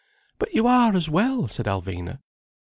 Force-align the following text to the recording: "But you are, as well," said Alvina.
"But 0.39 0.55
you 0.55 0.65
are, 0.65 0.95
as 0.95 1.11
well," 1.11 1.47
said 1.47 1.67
Alvina. 1.67 2.21